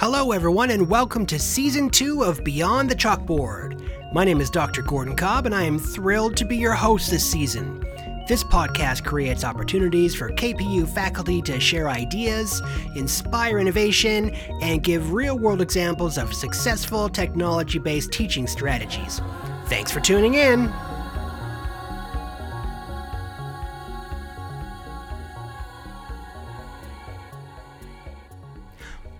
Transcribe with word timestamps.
Hello, 0.00 0.32
everyone, 0.32 0.70
and 0.70 0.88
welcome 0.88 1.26
to 1.26 1.38
Season 1.38 1.90
2 1.90 2.24
of 2.24 2.42
Beyond 2.42 2.90
the 2.90 2.94
Chalkboard. 2.94 3.78
My 4.14 4.24
name 4.24 4.40
is 4.40 4.48
Dr. 4.48 4.80
Gordon 4.80 5.14
Cobb, 5.14 5.44
and 5.44 5.54
I 5.54 5.64
am 5.64 5.78
thrilled 5.78 6.38
to 6.38 6.46
be 6.46 6.56
your 6.56 6.72
host 6.72 7.10
this 7.10 7.30
season. 7.30 7.84
This 8.26 8.42
podcast 8.42 9.04
creates 9.04 9.44
opportunities 9.44 10.14
for 10.14 10.30
KPU 10.30 10.88
faculty 10.88 11.42
to 11.42 11.60
share 11.60 11.90
ideas, 11.90 12.62
inspire 12.96 13.58
innovation, 13.58 14.30
and 14.62 14.82
give 14.82 15.12
real 15.12 15.38
world 15.38 15.60
examples 15.60 16.16
of 16.16 16.32
successful 16.32 17.10
technology 17.10 17.78
based 17.78 18.10
teaching 18.10 18.46
strategies. 18.46 19.20
Thanks 19.66 19.90
for 19.90 20.00
tuning 20.00 20.32
in. 20.32 20.72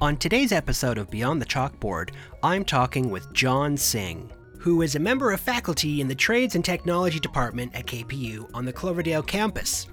On 0.03 0.17
today's 0.17 0.51
episode 0.51 0.97
of 0.97 1.11
Beyond 1.11 1.43
the 1.43 1.47
Chalkboard, 1.47 2.13
I'm 2.43 2.65
talking 2.65 3.11
with 3.11 3.31
John 3.35 3.77
Singh, 3.77 4.33
who 4.59 4.81
is 4.81 4.95
a 4.95 4.99
member 4.99 5.31
of 5.31 5.41
faculty 5.41 6.01
in 6.01 6.09
the 6.09 6.15
Trades 6.15 6.55
and 6.55 6.65
Technology 6.65 7.21
Department 7.21 7.75
at 7.75 7.85
KPU 7.85 8.49
on 8.55 8.65
the 8.65 8.73
Cloverdale 8.73 9.23
campus. 9.23 9.89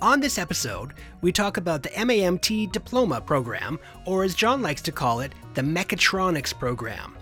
On 0.00 0.20
this 0.20 0.38
episode, 0.38 0.94
we 1.20 1.32
talk 1.32 1.58
about 1.58 1.82
the 1.82 1.90
MAMT 1.90 2.72
Diploma 2.72 3.20
Program, 3.20 3.78
or 4.06 4.24
as 4.24 4.34
John 4.34 4.62
likes 4.62 4.80
to 4.82 4.90
call 4.90 5.20
it, 5.20 5.34
the 5.52 5.60
Mechatronics 5.60 6.58
Program. 6.58 7.14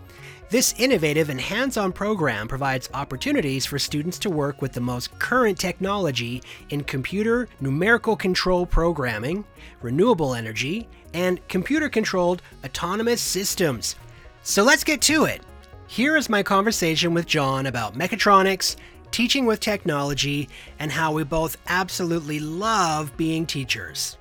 This 0.51 0.75
innovative 0.79 1.31
and 1.31 1.41
hands 1.41 1.77
on 1.77 1.93
program 1.93 2.47
provides 2.47 2.91
opportunities 2.95 3.67
for 3.67 3.79
students 3.79 4.19
to 4.21 4.31
work 4.31 4.63
with 4.63 4.73
the 4.73 4.81
most 4.81 5.17
current 5.19 5.59
technology 5.59 6.43
in 6.71 6.83
computer 6.85 7.49
numerical 7.61 8.17
control 8.17 8.67
programming, 8.67 9.45
renewable 9.81 10.35
energy, 10.35 10.89
and 11.15 11.47
computer 11.49 11.89
controlled 11.89 12.43
autonomous 12.65 13.21
systems. 13.21 13.97
So 14.43 14.63
let's 14.63 14.85
get 14.85 15.01
to 15.03 15.25
it. 15.25 15.43
Here 15.87 16.17
is 16.17 16.29
my 16.29 16.43
conversation 16.43 17.15
with 17.15 17.27
John 17.27 17.67
about 17.67 17.95
mechatronics, 17.95 18.77
teaching 19.11 19.45
with 19.45 19.61
technology, 19.61 20.49
and 20.79 20.93
how 20.93 21.13
we 21.13 21.25
both 21.25 21.57
absolutely 21.67 22.39
love 22.39 23.17
being 23.17 23.45
teachers. 23.45 24.17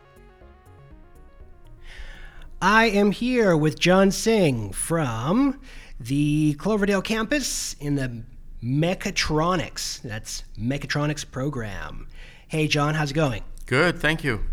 I 2.62 2.88
am 2.88 3.12
here 3.12 3.56
with 3.56 3.80
John 3.80 4.12
Singh 4.12 4.74
from 4.74 5.62
the 6.00 6.56
Cloverdale 6.56 7.02
campus 7.02 7.76
in 7.80 7.96
the 7.96 8.24
mechatronics. 8.64 10.02
That's 10.02 10.44
mechatronics 10.58 11.30
program. 11.30 12.08
Hey, 12.48 12.68
John, 12.68 12.96
how's 12.96 13.12
it 13.12 13.14
going? 13.14 13.44
Good, 13.66 14.00
thank 14.00 14.24
you. 14.24 14.44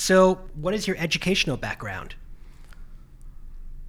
So, 0.00 0.36
what 0.54 0.72
is 0.72 0.88
your 0.88 0.96
educational 0.96 1.58
background? 1.58 2.14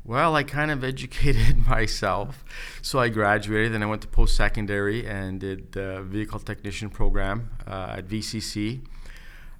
Well, 0.03 0.35
I 0.35 0.43
kind 0.43 0.69
of 0.69 0.83
educated 0.93 1.65
myself. 1.65 2.43
So 2.81 2.99
I 2.99 3.07
graduated, 3.07 3.71
then 3.71 3.81
I 3.81 3.85
went 3.85 4.01
to 4.01 4.09
post 4.09 4.35
secondary 4.35 5.07
and 5.07 5.39
did 5.39 5.71
the 5.71 6.01
vehicle 6.01 6.39
technician 6.39 6.89
program 6.89 7.51
uh, 7.65 7.95
at 7.99 8.09
VCC. 8.09 8.81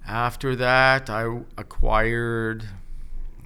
After 0.06 0.54
that, 0.56 1.08
I 1.08 1.40
acquired 1.56 2.64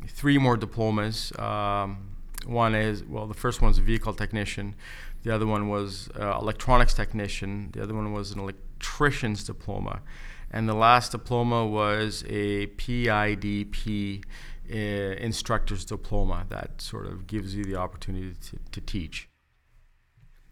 three 0.08 0.36
more 0.36 0.56
diplomas. 0.56 1.32
Um, 1.38 2.08
one 2.44 2.74
is, 2.74 3.04
well, 3.04 3.28
the 3.28 3.34
first 3.34 3.62
one 3.62 3.68
was 3.68 3.78
a 3.78 3.82
vehicle 3.82 4.14
technician. 4.14 4.74
The 5.22 5.32
other 5.32 5.46
one 5.46 5.68
was 5.68 6.08
uh, 6.18 6.38
electronics 6.40 6.92
technician. 6.92 7.70
The 7.72 7.84
other 7.84 7.94
one 7.94 8.12
was 8.12 8.32
an 8.32 8.40
electrician's 8.40 9.44
diploma. 9.44 10.00
And 10.50 10.68
the 10.68 10.74
last 10.74 11.12
diploma 11.12 11.66
was 11.66 12.24
a 12.28 12.68
PIDP 12.68 14.24
uh, 14.70 14.74
instructor's 14.74 15.84
diploma 15.84 16.46
that 16.48 16.80
sort 16.80 17.06
of 17.06 17.26
gives 17.26 17.54
you 17.54 17.64
the 17.64 17.76
opportunity 17.76 18.34
to, 18.50 18.58
to 18.72 18.80
teach. 18.80 19.28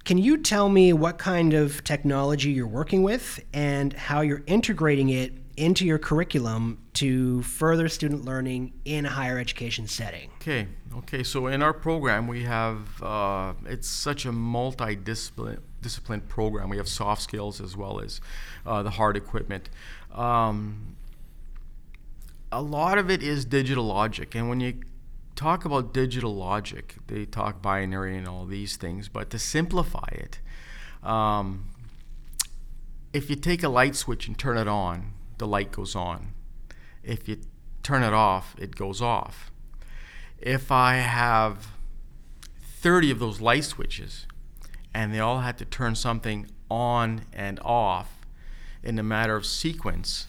Can 0.04 0.18
you 0.18 0.36
tell 0.36 0.68
me 0.68 0.92
what 0.92 1.16
kind 1.16 1.54
of 1.54 1.82
technology 1.82 2.50
you're 2.50 2.66
working 2.66 3.02
with 3.02 3.42
and 3.54 3.92
how 3.92 4.20
you're 4.20 4.42
integrating 4.46 5.08
it 5.08 5.32
into 5.56 5.86
your 5.86 5.98
curriculum 5.98 6.78
to 6.94 7.42
further 7.42 7.88
student 7.88 8.24
learning 8.24 8.72
in 8.84 9.06
a 9.06 9.08
higher 9.08 9.38
education 9.38 9.86
setting? 9.86 10.30
Okay, 10.36 10.66
okay. 10.98 11.22
So 11.22 11.46
in 11.46 11.62
our 11.62 11.72
program, 11.72 12.26
we 12.26 12.44
have 12.44 13.02
uh, 13.02 13.54
it's 13.66 13.88
such 13.88 14.26
a 14.26 14.30
multidiscipline 14.30 15.60
discipline 15.80 16.22
program. 16.22 16.68
We 16.70 16.78
have 16.78 16.88
soft 16.88 17.22
skills 17.22 17.60
as 17.60 17.76
well 17.76 18.00
as 18.00 18.20
uh, 18.66 18.82
the 18.82 18.90
hard 18.90 19.16
equipment. 19.16 19.68
Um, 20.12 20.96
a 22.50 22.62
lot 22.62 22.98
of 22.98 23.10
it 23.10 23.22
is 23.22 23.44
digital 23.44 23.84
logic, 23.84 24.34
and 24.34 24.48
when 24.48 24.60
you 24.60 24.80
talk 25.36 25.64
about 25.64 25.92
digital 25.92 26.34
logic, 26.34 26.96
they 27.08 27.24
talk 27.24 27.60
binary 27.60 28.16
and 28.16 28.26
all 28.26 28.46
these 28.46 28.76
things. 28.76 29.08
But 29.08 29.30
to 29.30 29.38
simplify 29.38 30.08
it, 30.12 30.40
um, 31.02 31.70
if 33.12 33.28
you 33.28 33.36
take 33.36 33.62
a 33.62 33.68
light 33.68 33.96
switch 33.96 34.26
and 34.26 34.38
turn 34.38 34.56
it 34.56 34.68
on, 34.68 35.12
the 35.38 35.46
light 35.46 35.72
goes 35.72 35.94
on. 35.94 36.34
If 37.02 37.28
you 37.28 37.40
turn 37.82 38.02
it 38.02 38.12
off, 38.12 38.54
it 38.58 38.74
goes 38.74 39.02
off. 39.02 39.50
If 40.38 40.70
I 40.72 40.96
have 40.96 41.68
30 42.60 43.10
of 43.10 43.18
those 43.18 43.40
light 43.40 43.64
switches 43.64 44.26
and 44.92 45.12
they 45.12 45.20
all 45.20 45.40
had 45.40 45.58
to 45.58 45.64
turn 45.64 45.94
something 45.94 46.46
on 46.70 47.22
and 47.32 47.60
off 47.60 48.26
in 48.82 48.98
a 48.98 49.02
matter 49.02 49.36
of 49.36 49.46
sequence, 49.46 50.26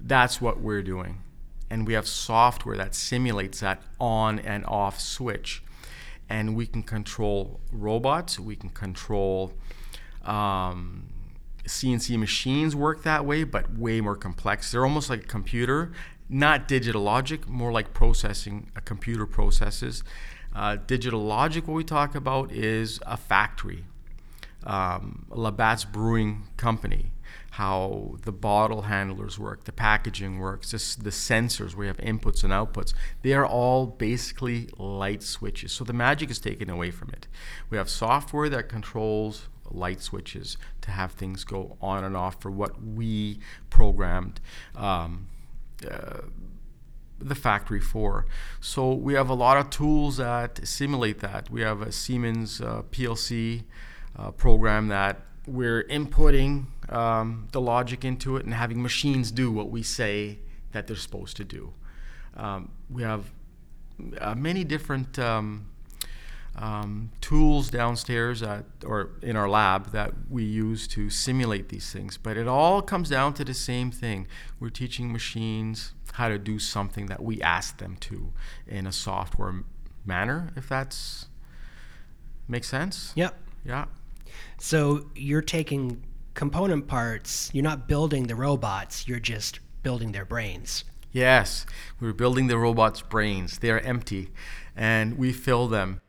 that's 0.00 0.40
what 0.40 0.60
we're 0.60 0.82
doing. 0.82 1.22
And 1.70 1.86
we 1.86 1.92
have 1.92 2.08
software 2.08 2.76
that 2.76 2.94
simulates 2.94 3.60
that 3.60 3.82
on 4.00 4.38
and 4.38 4.64
off 4.64 5.00
switch. 5.00 5.62
And 6.30 6.56
we 6.56 6.66
can 6.66 6.82
control 6.82 7.60
robots, 7.72 8.38
we 8.38 8.56
can 8.56 8.70
control 8.70 9.52
um, 10.24 11.08
CNC 11.68 12.18
machines 12.18 12.74
work 12.74 13.02
that 13.04 13.24
way, 13.24 13.44
but 13.44 13.76
way 13.76 14.00
more 14.00 14.16
complex. 14.16 14.72
They're 14.72 14.84
almost 14.84 15.10
like 15.10 15.24
a 15.24 15.26
computer, 15.26 15.92
not 16.28 16.66
digital 16.66 17.02
logic, 17.02 17.48
more 17.48 17.72
like 17.72 17.94
processing 17.94 18.70
a 18.74 18.80
computer 18.80 19.26
processes. 19.26 20.02
Uh, 20.54 20.76
digital 20.76 21.22
logic, 21.22 21.68
what 21.68 21.74
we 21.74 21.84
talk 21.84 22.14
about, 22.14 22.50
is 22.50 22.98
a 23.06 23.16
factory. 23.16 23.84
Um, 24.64 25.26
Labatt's 25.30 25.84
Brewing 25.84 26.48
Company, 26.56 27.12
how 27.52 28.16
the 28.22 28.32
bottle 28.32 28.82
handlers 28.82 29.38
work, 29.38 29.64
the 29.64 29.72
packaging 29.72 30.38
works, 30.38 30.70
the 30.70 31.10
sensors 31.10 31.76
you 31.76 31.84
have 31.84 31.98
inputs 31.98 32.42
and 32.42 32.52
outputs. 32.52 32.92
They 33.22 33.34
are 33.34 33.46
all 33.46 33.86
basically 33.86 34.68
light 34.76 35.22
switches. 35.22 35.72
So 35.72 35.84
the 35.84 35.92
magic 35.92 36.30
is 36.30 36.38
taken 36.38 36.68
away 36.70 36.90
from 36.90 37.10
it. 37.10 37.28
We 37.70 37.78
have 37.78 37.88
software 37.88 38.48
that 38.48 38.68
controls 38.68 39.48
light 39.70 40.00
switches 40.00 40.56
to 40.82 40.90
have 40.90 41.12
things 41.12 41.44
go 41.44 41.76
on 41.80 42.04
and 42.04 42.16
off 42.16 42.40
for 42.40 42.50
what 42.50 42.82
we 42.82 43.40
programmed 43.70 44.40
um, 44.76 45.28
uh, 45.90 46.20
the 47.18 47.34
factory 47.34 47.80
for. 47.80 48.26
So 48.60 48.92
we 48.92 49.14
have 49.14 49.28
a 49.28 49.34
lot 49.34 49.56
of 49.56 49.70
tools 49.70 50.18
that 50.18 50.66
simulate 50.66 51.20
that. 51.20 51.50
We 51.50 51.62
have 51.62 51.82
a 51.82 51.92
Siemens 51.92 52.60
uh, 52.60 52.82
PLC 52.90 53.64
uh, 54.16 54.30
program 54.32 54.88
that 54.88 55.20
we're 55.46 55.84
inputting 55.84 56.66
um, 56.92 57.48
the 57.52 57.60
logic 57.60 58.04
into 58.04 58.36
it 58.36 58.44
and 58.44 58.54
having 58.54 58.82
machines 58.82 59.30
do 59.30 59.50
what 59.50 59.70
we 59.70 59.82
say 59.82 60.38
that 60.72 60.86
they're 60.86 60.96
supposed 60.96 61.36
to 61.38 61.44
do. 61.44 61.72
Um, 62.36 62.70
we 62.90 63.02
have 63.02 63.32
uh, 64.20 64.34
many 64.34 64.64
different 64.64 65.18
um, 66.58 67.10
tools 67.20 67.70
downstairs 67.70 68.42
at, 68.42 68.64
or 68.84 69.10
in 69.22 69.36
our 69.36 69.48
lab 69.48 69.92
that 69.92 70.12
we 70.28 70.42
use 70.44 70.88
to 70.88 71.08
simulate 71.08 71.68
these 71.68 71.92
things. 71.92 72.18
But 72.18 72.36
it 72.36 72.48
all 72.48 72.82
comes 72.82 73.08
down 73.08 73.34
to 73.34 73.44
the 73.44 73.54
same 73.54 73.90
thing. 73.92 74.26
We're 74.58 74.70
teaching 74.70 75.12
machines 75.12 75.92
how 76.14 76.28
to 76.28 76.38
do 76.38 76.58
something 76.58 77.06
that 77.06 77.22
we 77.22 77.40
ask 77.40 77.78
them 77.78 77.96
to 78.00 78.32
in 78.66 78.86
a 78.86 78.92
software 78.92 79.62
manner, 80.04 80.50
if 80.56 80.68
that's 80.68 81.26
makes 82.48 82.68
sense. 82.68 83.12
Yep. 83.14 83.36
Yeah. 83.64 83.84
So 84.58 85.10
you're 85.14 85.42
taking 85.42 86.02
component 86.34 86.88
parts, 86.88 87.50
you're 87.52 87.64
not 87.64 87.86
building 87.86 88.26
the 88.26 88.34
robots, 88.34 89.06
you're 89.06 89.20
just 89.20 89.60
building 89.82 90.12
their 90.12 90.24
brains. 90.24 90.84
Yes, 91.12 91.66
we're 92.00 92.12
building 92.12 92.48
the 92.48 92.58
robots' 92.58 93.00
brains. 93.00 93.58
They 93.58 93.70
are 93.70 93.80
empty, 93.80 94.30
and 94.76 95.16
we 95.16 95.32
fill 95.32 95.68
them 95.68 96.00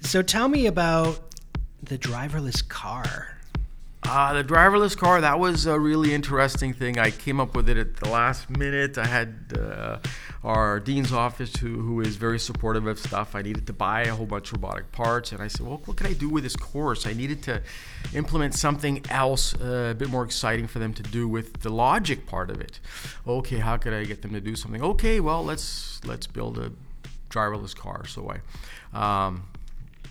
So 0.00 0.22
tell 0.22 0.48
me 0.48 0.66
about 0.66 1.20
the 1.82 1.96
driverless 1.96 2.66
car. 2.66 3.36
Uh, 4.02 4.32
the 4.32 4.42
driverless 4.42 4.96
car, 4.96 5.20
that 5.20 5.38
was 5.38 5.66
a 5.66 5.78
really 5.78 6.12
interesting 6.12 6.72
thing. 6.72 6.98
I 6.98 7.10
came 7.10 7.38
up 7.38 7.54
with 7.54 7.68
it 7.68 7.76
at 7.76 7.96
the 7.96 8.08
last 8.08 8.50
minute. 8.50 8.98
I 8.98 9.06
had 9.06 9.56
uh, 9.56 9.98
our 10.42 10.80
dean's 10.80 11.12
office, 11.12 11.54
who, 11.56 11.80
who 11.80 12.00
is 12.00 12.16
very 12.16 12.38
supportive 12.38 12.86
of 12.86 12.98
stuff. 12.98 13.34
I 13.34 13.42
needed 13.42 13.66
to 13.66 13.72
buy 13.72 14.02
a 14.02 14.14
whole 14.14 14.26
bunch 14.26 14.52
of 14.52 14.54
robotic 14.54 14.90
parts, 14.90 15.32
and 15.32 15.42
I 15.42 15.48
said, 15.48 15.66
well, 15.66 15.82
what 15.84 15.96
can 15.98 16.06
I 16.06 16.14
do 16.14 16.28
with 16.28 16.44
this 16.44 16.56
course? 16.56 17.06
I 17.06 17.12
needed 17.12 17.42
to 17.44 17.62
implement 18.14 18.54
something 18.54 19.04
else 19.10 19.54
uh, 19.60 19.90
a 19.90 19.94
bit 19.94 20.08
more 20.08 20.24
exciting 20.24 20.66
for 20.66 20.78
them 20.78 20.94
to 20.94 21.02
do 21.04 21.28
with 21.28 21.60
the 21.60 21.70
logic 21.70 22.26
part 22.26 22.50
of 22.50 22.60
it. 22.60 22.80
Okay, 23.28 23.58
how 23.58 23.76
could 23.76 23.92
I 23.92 24.04
get 24.04 24.22
them 24.22 24.32
to 24.32 24.40
do 24.40 24.56
something? 24.56 24.82
Okay, 24.82 25.20
well, 25.20 25.44
let's 25.44 26.00
let's 26.04 26.26
build 26.26 26.58
a 26.58 26.72
driverless 27.28 27.76
car. 27.76 28.06
So 28.06 28.32
I. 28.32 28.40
Um, 29.26 29.44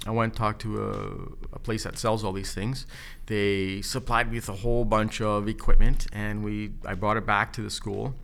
I 0.05 0.11
went 0.11 0.31
and 0.31 0.37
talked 0.37 0.61
to 0.61 0.81
a, 0.81 1.55
a, 1.55 1.59
place 1.59 1.83
that 1.83 1.97
sells 1.97 2.23
all 2.23 2.31
these 2.31 2.53
things. 2.53 2.87
They 3.25 3.81
supplied 3.81 4.31
me 4.31 4.37
with 4.37 4.47
a 4.47 4.53
whole 4.53 4.85
bunch 4.85 5.19
of 5.19 5.47
equipment, 5.49 6.07
and 6.13 6.43
we 6.43 6.71
I 6.85 6.93
brought 6.93 7.17
it 7.17 7.25
back 7.25 7.51
to 7.53 7.61
the 7.61 7.69
school 7.69 8.15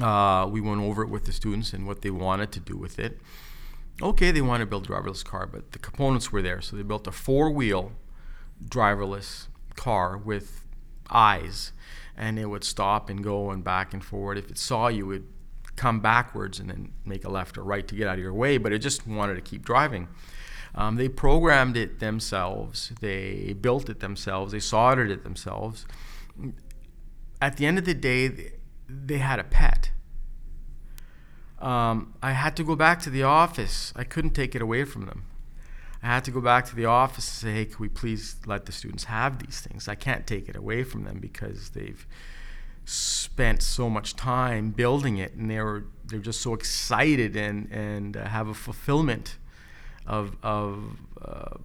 uh, 0.00 0.48
we 0.50 0.60
went 0.60 0.80
over 0.80 1.02
it 1.02 1.08
with 1.08 1.24
the 1.24 1.32
students 1.32 1.72
and 1.72 1.86
what 1.86 2.02
they 2.02 2.10
wanted 2.10 2.50
to 2.52 2.60
do 2.60 2.76
with 2.76 2.98
it. 2.98 3.20
Okay, 4.02 4.32
they 4.32 4.40
wanted 4.40 4.64
to 4.64 4.70
build 4.70 4.86
a 4.86 4.92
driverless 4.92 5.24
car, 5.24 5.46
but 5.46 5.72
the 5.72 5.78
components 5.78 6.32
were 6.32 6.42
there. 6.42 6.60
So 6.60 6.76
they 6.76 6.82
built 6.82 7.06
a 7.06 7.12
four 7.12 7.50
wheel 7.50 7.92
driverless 8.68 9.46
car 9.76 10.18
with 10.18 10.66
eyes, 11.10 11.72
and 12.16 12.38
it 12.38 12.46
would 12.46 12.64
stop 12.64 13.08
and 13.08 13.22
go 13.22 13.50
and 13.50 13.62
back 13.62 13.94
and 13.94 14.04
forward. 14.04 14.36
If 14.36 14.50
it 14.50 14.58
saw 14.58 14.88
you, 14.88 15.12
it 15.12 15.22
come 15.76 16.00
backwards 16.00 16.60
and 16.60 16.70
then 16.70 16.92
make 17.04 17.24
a 17.24 17.28
left 17.28 17.58
or 17.58 17.62
right 17.62 17.86
to 17.88 17.94
get 17.94 18.06
out 18.06 18.14
of 18.14 18.20
your 18.20 18.32
way, 18.32 18.58
but 18.58 18.72
it 18.72 18.78
just 18.78 19.06
wanted 19.06 19.34
to 19.34 19.40
keep 19.40 19.64
driving. 19.64 20.08
Um, 20.74 20.96
they 20.96 21.08
programmed 21.08 21.76
it 21.76 22.00
themselves, 22.00 22.92
they 23.00 23.54
built 23.60 23.88
it 23.88 24.00
themselves, 24.00 24.52
they 24.52 24.60
soldered 24.60 25.10
it 25.10 25.22
themselves. 25.22 25.86
At 27.40 27.56
the 27.56 27.66
end 27.66 27.78
of 27.78 27.84
the 27.84 27.94
day, 27.94 28.52
they 28.88 29.18
had 29.18 29.38
a 29.38 29.44
pet. 29.44 29.90
Um, 31.60 32.14
I 32.22 32.32
had 32.32 32.56
to 32.56 32.64
go 32.64 32.74
back 32.76 33.00
to 33.02 33.10
the 33.10 33.22
office. 33.22 33.92
I 33.96 34.04
couldn't 34.04 34.32
take 34.32 34.54
it 34.54 34.60
away 34.60 34.84
from 34.84 35.06
them. 35.06 35.24
I 36.02 36.08
had 36.08 36.24
to 36.24 36.30
go 36.30 36.42
back 36.42 36.66
to 36.66 36.76
the 36.76 36.84
office 36.84 37.26
and 37.28 37.50
say, 37.50 37.58
hey, 37.58 37.64
can 37.64 37.78
we 37.78 37.88
please 37.88 38.36
let 38.44 38.66
the 38.66 38.72
students 38.72 39.04
have 39.04 39.38
these 39.38 39.60
things? 39.60 39.88
I 39.88 39.94
can't 39.94 40.26
take 40.26 40.48
it 40.48 40.56
away 40.56 40.84
from 40.84 41.04
them 41.04 41.18
because 41.18 41.70
they've 41.70 42.06
spent 42.84 43.62
so 43.62 43.88
much 43.88 44.14
time 44.14 44.70
building 44.70 45.16
it 45.16 45.32
and 45.34 45.50
they're, 45.50 45.84
they're 46.04 46.18
just 46.18 46.40
so 46.40 46.54
excited 46.54 47.36
and, 47.36 47.70
and 47.70 48.16
uh, 48.16 48.24
have 48.26 48.48
a 48.48 48.54
fulfillment 48.54 49.36
of, 50.06 50.36
of 50.42 50.98
uh, 51.22 51.56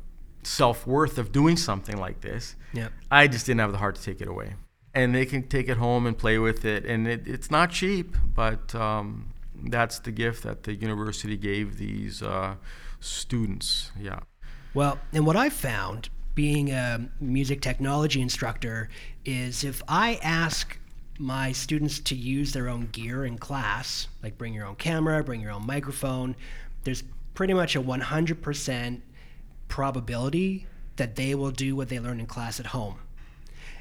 self 0.44 0.88
worth 0.88 1.18
of 1.18 1.32
doing 1.32 1.58
something 1.58 1.98
like 1.98 2.22
this. 2.22 2.56
Yep. 2.74 2.92
I 3.12 3.28
just 3.28 3.46
didn't 3.46 3.60
have 3.60 3.72
the 3.72 3.78
heart 3.78 3.96
to 3.96 4.02
take 4.02 4.22
it 4.22 4.28
away 4.28 4.54
and 4.94 5.14
they 5.14 5.26
can 5.26 5.44
take 5.44 5.70
it 5.70 5.78
home 5.78 6.06
and 6.06 6.18
play 6.18 6.38
with 6.38 6.66
it. 6.66 6.86
And 6.86 7.08
it, 7.08 7.28
it's 7.28 7.52
not 7.52 7.72
cheap, 7.72 8.16
but 8.34 8.74
um, 8.76 9.34
that's 9.56 10.00
the 10.00 10.12
gift 10.12 10.44
that 10.44 10.64
the 10.64 10.74
university 10.74 11.38
gave 11.38 11.78
these 11.78 12.24
uh, 12.24 12.56
students. 13.00 13.92
Yeah. 14.00 14.20
Well, 14.74 15.00
and 15.14 15.26
what 15.26 15.36
I 15.36 15.50
found 15.50 16.10
being 16.36 16.72
a 16.72 17.10
music 17.20 17.62
technology 17.62 18.22
instructor 18.22 18.90
is 19.26 19.64
if 19.64 19.82
I 19.88 20.20
ask 20.24 20.79
my 21.20 21.52
students 21.52 22.00
to 22.00 22.16
use 22.16 22.54
their 22.54 22.70
own 22.70 22.88
gear 22.88 23.26
in 23.26 23.38
class, 23.38 24.08
like 24.24 24.38
bring 24.38 24.54
your 24.54 24.66
own 24.66 24.76
camera, 24.76 25.22
bring 25.22 25.42
your 25.42 25.52
own 25.52 25.66
microphone, 25.66 26.36
there's 26.86 27.04
pretty 27.34 27.54
much 27.54 27.76
a 27.76 27.82
100% 27.82 29.02
probability 29.68 30.66
that 30.96 31.16
they 31.18 31.36
will 31.36 31.52
do 31.52 31.76
what 31.76 31.90
they 31.90 32.00
learn 32.00 32.20
in 32.20 32.26
class 32.26 32.60
at 32.60 32.68
home. 32.68 32.96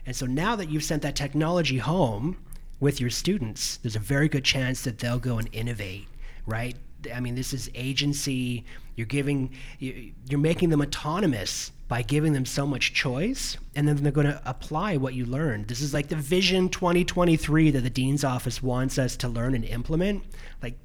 And 0.04 0.16
so 0.16 0.26
now 0.26 0.56
that 0.56 0.68
you've 0.68 0.84
sent 0.84 1.02
that 1.02 1.14
technology 1.14 1.78
home 1.78 2.38
with 2.80 3.00
your 3.00 3.10
students, 3.10 3.76
there's 3.78 3.96
a 3.96 4.00
very 4.00 4.28
good 4.28 4.44
chance 4.44 4.82
that 4.82 4.98
they'll 4.98 5.18
go 5.18 5.38
and 5.38 5.48
innovate, 5.52 6.08
right? 6.44 6.76
I 7.14 7.20
mean, 7.20 7.36
this 7.36 7.52
is 7.52 7.70
agency. 7.74 8.64
You're 8.96 9.06
giving, 9.06 9.54
you're 9.78 10.40
making 10.40 10.70
them 10.70 10.80
autonomous 10.80 11.70
by 11.88 12.02
giving 12.02 12.34
them 12.34 12.44
so 12.44 12.66
much 12.66 12.92
choice, 12.92 13.56
and 13.74 13.88
then 13.88 13.96
they're 13.96 14.12
going 14.12 14.26
to 14.26 14.42
apply 14.44 14.98
what 14.98 15.14
you 15.14 15.24
learned. 15.24 15.68
This 15.68 15.80
is 15.80 15.94
like 15.94 16.08
the 16.08 16.16
Vision 16.16 16.68
2023 16.68 17.70
that 17.70 17.80
the 17.80 17.90
dean's 17.90 18.24
office 18.24 18.62
wants 18.62 18.98
us 18.98 19.16
to 19.16 19.28
learn 19.28 19.54
and 19.54 19.64
implement. 19.64 20.22
Like, 20.62 20.78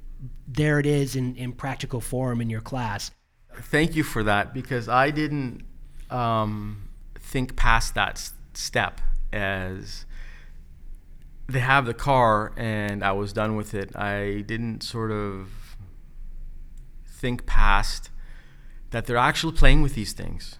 there 0.48 0.80
it 0.80 0.86
is 0.86 1.14
in, 1.14 1.36
in 1.36 1.52
practical 1.52 2.00
form 2.00 2.40
in 2.40 2.48
your 2.48 2.62
class. 2.62 3.10
Thank 3.54 3.94
you 3.94 4.02
for 4.02 4.22
that 4.22 4.54
because 4.54 4.88
I 4.88 5.10
didn't 5.10 5.64
um, 6.10 6.88
think 7.20 7.54
past 7.54 7.94
that 7.94 8.30
step 8.54 9.02
as 9.30 10.06
they 11.46 11.60
have 11.60 11.84
the 11.84 11.94
car 11.94 12.52
and 12.56 13.04
I 13.04 13.12
was 13.12 13.34
done 13.34 13.56
with 13.56 13.74
it. 13.74 13.94
I 13.94 14.42
didn't 14.46 14.82
sort 14.82 15.12
of 15.12 15.76
think 17.06 17.44
past 17.44 18.08
that 18.90 19.04
they're 19.04 19.18
actually 19.18 19.52
playing 19.52 19.82
with 19.82 19.94
these 19.94 20.14
things 20.14 20.58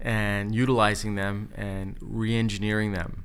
and 0.00 0.54
utilizing 0.54 1.14
them 1.14 1.50
and 1.54 1.96
re-engineering 2.00 2.92
them 2.92 3.24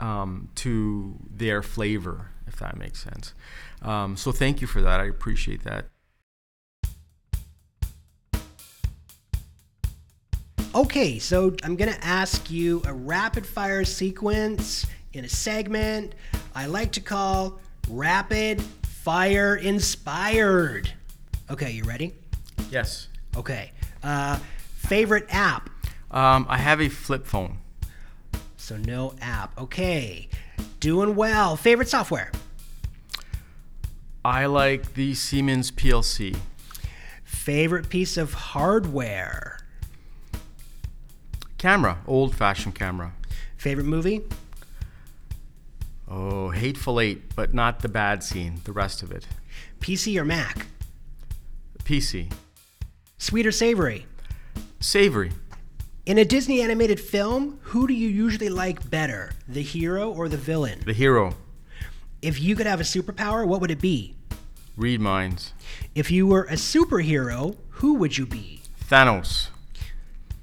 um, 0.00 0.48
to 0.56 1.16
their 1.30 1.62
flavor, 1.62 2.30
if 2.46 2.56
that 2.56 2.76
makes 2.76 3.02
sense. 3.02 3.34
Um, 3.82 4.16
so 4.16 4.32
thank 4.32 4.60
you 4.60 4.66
for 4.66 4.82
that. 4.82 5.00
I 5.00 5.04
appreciate 5.04 5.62
that. 5.64 5.86
Okay, 10.74 11.20
so 11.20 11.54
I'm 11.62 11.76
gonna 11.76 11.96
ask 12.02 12.50
you 12.50 12.82
a 12.84 12.92
rapid 12.92 13.46
fire 13.46 13.84
sequence 13.84 14.86
in 15.12 15.24
a 15.24 15.28
segment 15.28 16.14
I 16.56 16.66
like 16.66 16.92
to 16.92 17.00
call 17.00 17.60
Rapid 17.88 18.62
Fire 18.62 19.56
Inspired. 19.56 20.92
Okay, 21.50 21.72
you 21.72 21.84
ready? 21.84 22.14
Yes. 22.70 23.08
Okay. 23.36 23.72
Uh, 24.02 24.38
favorite 24.76 25.26
app? 25.30 25.70
Um, 26.14 26.46
I 26.48 26.58
have 26.58 26.80
a 26.80 26.88
flip 26.88 27.26
phone. 27.26 27.58
So 28.56 28.76
no 28.76 29.14
app. 29.20 29.60
Okay. 29.60 30.28
Doing 30.78 31.16
well. 31.16 31.56
Favorite 31.56 31.88
software? 31.88 32.30
I 34.24 34.46
like 34.46 34.94
the 34.94 35.14
Siemens 35.14 35.72
PLC. 35.72 36.36
Favorite 37.24 37.88
piece 37.88 38.16
of 38.16 38.32
hardware? 38.32 39.58
Camera, 41.58 41.98
old 42.06 42.34
fashioned 42.34 42.76
camera. 42.76 43.12
Favorite 43.56 43.86
movie? 43.86 44.22
Oh, 46.08 46.50
Hateful 46.50 47.00
Eight, 47.00 47.34
but 47.34 47.54
not 47.54 47.80
the 47.80 47.88
bad 47.88 48.22
scene, 48.22 48.60
the 48.64 48.72
rest 48.72 49.02
of 49.02 49.10
it. 49.10 49.26
PC 49.80 50.16
or 50.18 50.24
Mac? 50.24 50.68
PC. 51.82 52.32
Sweet 53.18 53.46
or 53.46 53.52
savory? 53.52 54.06
Savory. 54.80 55.32
In 56.06 56.18
a 56.18 56.24
Disney 56.24 56.60
animated 56.60 57.00
film, 57.00 57.58
who 57.62 57.86
do 57.86 57.94
you 57.94 58.08
usually 58.08 58.48
like 58.48 58.90
better, 58.90 59.32
the 59.48 59.62
hero 59.62 60.10
or 60.12 60.28
the 60.28 60.36
villain? 60.36 60.82
The 60.84 60.92
hero. 60.92 61.34
If 62.20 62.40
you 62.40 62.56
could 62.56 62.66
have 62.66 62.80
a 62.80 62.84
superpower, 62.84 63.46
what 63.46 63.60
would 63.60 63.70
it 63.70 63.80
be? 63.80 64.14
Read 64.76 65.00
minds. 65.00 65.52
If 65.94 66.10
you 66.10 66.26
were 66.26 66.44
a 66.44 66.54
superhero, 66.54 67.56
who 67.70 67.94
would 67.94 68.18
you 68.18 68.26
be? 68.26 68.60
Thanos 68.88 69.48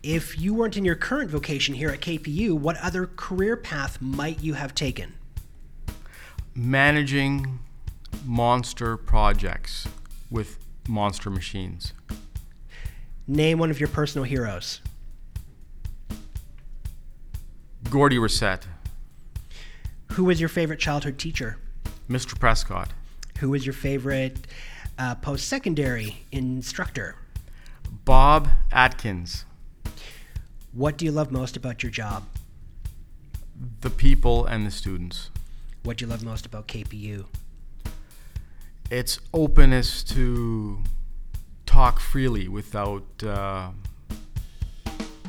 if 0.03 0.39
you 0.39 0.53
weren't 0.53 0.77
in 0.77 0.86
your 0.86 0.96
current 0.96 1.30
vocation 1.30 1.75
here 1.75 1.89
at 1.89 2.00
KPU, 2.00 2.53
what 2.53 2.77
other 2.77 3.06
career 3.06 3.56
path 3.56 4.01
might 4.01 4.41
you 4.41 4.56
have 4.56 4.74
taken? 4.74 5.13
Managing 6.56 7.60
monster 8.25 8.98
projects 8.98 9.88
with 10.30 10.58
monster 10.88 11.30
machines. 11.30 11.94
Name 13.27 13.60
one 13.60 13.70
of 13.70 13.80
your 13.80 13.89
personal 13.89 14.25
heroes. 14.25 14.82
Gordy 17.90 18.20
Reset. 18.20 18.68
Who 20.14 20.26
was 20.26 20.40
your 20.40 20.50
favorite 20.50 20.80
childhood 20.80 21.18
teacher? 21.18 21.58
Mr. 22.10 22.38
Prescott. 22.40 22.90
Who 23.40 23.50
was 23.50 23.66
your 23.66 23.74
favorite 23.74 24.48
uh, 24.98 25.16
post 25.16 25.48
secondary 25.48 26.26
instructor? 26.32 27.16
Bob 28.06 28.50
Atkins. 28.72 29.46
What 30.74 30.98
do 30.98 31.06
you 31.06 31.12
love 31.12 31.32
most 31.32 31.58
about 31.58 31.84
your 31.84 31.92
job? 31.92 32.26
The 33.82 33.90
people 33.90 34.46
and 34.46 34.66
the 34.66 34.72
students. 34.72 35.30
What 35.84 35.98
do 35.98 36.06
you 36.06 36.12
love 36.12 36.24
most 36.24 36.46
about 36.46 36.68
KPU? 36.68 37.26
Its 38.90 39.20
openness 39.34 40.04
to 40.04 40.80
talk 41.66 42.00
freely 42.00 42.48
without 42.48 43.24
uh, 43.24 43.70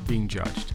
being 0.07 0.29
judged. 0.29 0.75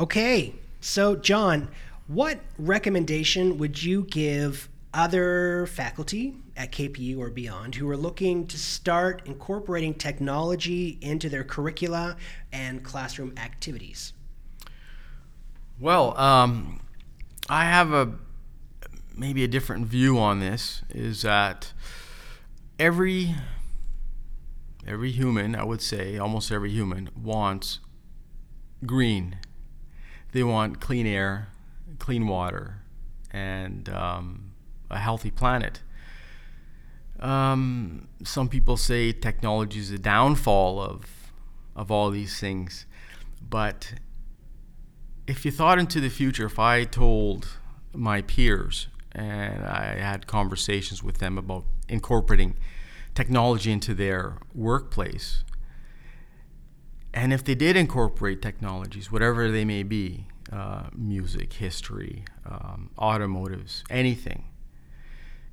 Okay, 0.00 0.54
so 0.80 1.16
John, 1.16 1.68
what 2.06 2.38
recommendation 2.56 3.58
would 3.58 3.82
you 3.82 4.04
give 4.04 4.68
other 4.94 5.66
faculty 5.66 6.36
at 6.56 6.70
KPU 6.70 7.18
or 7.18 7.30
beyond 7.30 7.74
who 7.74 7.88
are 7.90 7.96
looking 7.96 8.46
to 8.46 8.56
start 8.56 9.22
incorporating 9.26 9.94
technology 9.94 10.98
into 11.00 11.28
their 11.28 11.42
curricula 11.42 12.16
and 12.52 12.84
classroom 12.84 13.34
activities? 13.36 14.12
Well, 15.80 16.18
um, 16.18 16.80
I 17.48 17.64
have 17.64 17.92
a 17.92 18.14
maybe 19.16 19.42
a 19.42 19.48
different 19.48 19.86
view 19.86 20.16
on 20.18 20.38
this 20.38 20.82
is 20.90 21.22
that 21.22 21.72
every 22.78 23.34
every 24.86 25.10
human, 25.10 25.56
I 25.56 25.64
would 25.64 25.82
say, 25.82 26.18
almost 26.18 26.52
every 26.52 26.70
human 26.70 27.10
wants 27.20 27.80
green. 28.86 29.36
They 30.32 30.42
want 30.42 30.80
clean 30.80 31.06
air, 31.06 31.48
clean 31.98 32.26
water, 32.26 32.82
and 33.30 33.88
um, 33.88 34.52
a 34.90 34.98
healthy 34.98 35.30
planet. 35.30 35.82
Um, 37.20 38.08
some 38.22 38.48
people 38.48 38.76
say 38.76 39.12
technology 39.12 39.80
is 39.80 39.90
a 39.90 39.98
downfall 39.98 40.80
of 40.80 41.04
of 41.74 41.90
all 41.90 42.10
these 42.10 42.40
things, 42.40 42.86
but 43.40 43.94
if 45.28 45.44
you 45.44 45.50
thought 45.50 45.78
into 45.78 46.00
the 46.00 46.08
future, 46.08 46.46
if 46.46 46.58
I 46.58 46.84
told 46.84 47.48
my 47.92 48.22
peers 48.22 48.88
and 49.12 49.64
I 49.64 49.96
had 49.98 50.26
conversations 50.26 51.02
with 51.02 51.18
them 51.18 51.38
about 51.38 51.64
incorporating 51.88 52.56
technology 53.14 53.70
into 53.70 53.94
their 53.94 54.38
workplace, 54.54 55.44
and 57.18 57.32
if 57.32 57.42
they 57.42 57.56
did 57.56 57.76
incorporate 57.76 58.40
technologies, 58.40 59.10
whatever 59.10 59.50
they 59.50 59.64
may 59.64 59.82
be, 59.82 60.28
uh, 60.52 60.84
music, 60.94 61.54
history, 61.54 62.24
um, 62.46 62.90
automotives, 62.96 63.82
anything, 63.90 64.44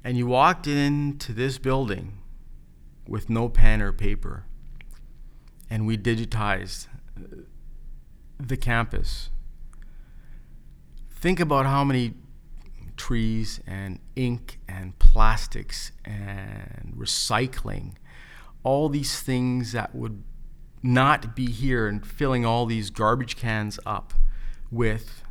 and 0.03 0.15
you 0.15 0.27
walked 0.27 0.67
into 0.67 1.33
this 1.33 1.57
building 1.57 2.19
with 3.07 3.31
no 3.31 3.49
pen 3.49 3.81
or 3.81 3.91
paper, 3.91 4.45
and 5.67 5.87
we 5.87 5.97
digitized 5.97 6.85
the 8.39 8.57
campus, 8.57 9.31
think 11.09 11.39
about 11.39 11.65
how 11.65 11.83
many 11.83 12.13
trees 12.95 13.59
and 13.65 13.97
ink 14.15 14.59
and 14.67 14.99
plastics 14.99 15.91
and 16.05 16.93
recycling, 16.95 17.95
all 18.61 18.87
these 18.87 19.19
things 19.19 19.71
that 19.71 19.95
would 19.95 20.21
not 20.85 21.35
be 21.35 21.47
here 21.47 21.87
and 21.87 22.05
filling 22.05 22.45
all 22.45 22.65
these 22.65 22.89
garbage 22.89 23.35
cans 23.35 23.79
up 23.85 24.13
with 24.69 25.23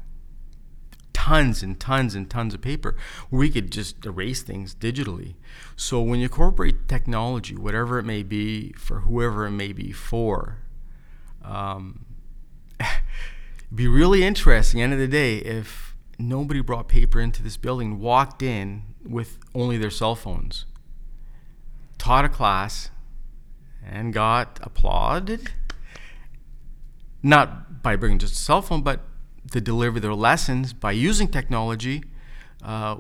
tons 1.12 1.62
and 1.62 1.78
tons 1.78 2.14
and 2.14 2.28
tons 2.28 2.52
of 2.52 2.60
paper 2.60 2.96
we 3.30 3.48
could 3.48 3.70
just 3.70 4.04
erase 4.04 4.42
things 4.42 4.74
digitally. 4.74 5.34
So 5.76 6.02
when 6.02 6.18
you 6.18 6.24
incorporate 6.24 6.88
technology 6.88 7.54
whatever 7.56 7.98
it 7.98 8.02
may 8.02 8.22
be 8.22 8.72
for 8.72 9.00
whoever 9.00 9.46
it 9.46 9.52
may 9.52 9.72
be 9.72 9.92
for 9.92 10.58
um, 11.42 12.04
be 13.74 13.86
really 13.86 14.24
interesting 14.24 14.82
end 14.82 14.92
of 14.92 14.98
the 14.98 15.08
day 15.08 15.38
if 15.38 15.96
nobody 16.18 16.60
brought 16.60 16.88
paper 16.88 17.20
into 17.20 17.42
this 17.42 17.56
building 17.56 18.00
walked 18.00 18.42
in 18.42 18.82
with 19.04 19.38
only 19.54 19.78
their 19.78 19.90
cell 19.90 20.14
phones 20.14 20.66
taught 21.96 22.24
a 22.24 22.28
class 22.28 22.90
and 23.88 24.12
got 24.12 24.58
applauded 24.62 25.50
not 27.22 27.82
by 27.82 27.96
bringing 27.96 28.18
just 28.18 28.34
a 28.34 28.36
cell 28.36 28.62
phone 28.62 28.82
but 28.82 29.00
to 29.50 29.60
deliver 29.60 30.00
their 30.00 30.14
lessons 30.14 30.72
by 30.72 30.92
using 30.92 31.28
technology 31.28 32.02
uh, 32.62 32.96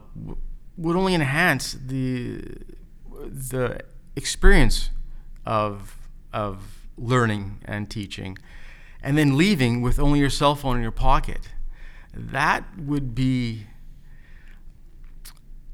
would 0.76 0.96
only 0.96 1.14
enhance 1.14 1.72
the 1.72 2.40
the 3.26 3.80
experience 4.16 4.90
of 5.46 5.96
of 6.32 6.88
learning 6.96 7.60
and 7.64 7.90
teaching, 7.90 8.36
and 9.02 9.16
then 9.16 9.36
leaving 9.36 9.82
with 9.82 9.98
only 9.98 10.18
your 10.18 10.30
cell 10.30 10.54
phone 10.54 10.76
in 10.76 10.82
your 10.82 10.90
pocket. 10.90 11.48
That 12.12 12.64
would 12.78 13.14
be 13.14 13.66